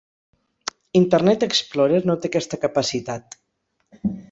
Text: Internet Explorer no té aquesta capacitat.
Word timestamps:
Internet 0.99 1.45
Explorer 1.49 2.01
no 2.11 2.17
té 2.25 2.33
aquesta 2.33 2.61
capacitat. 2.67 3.41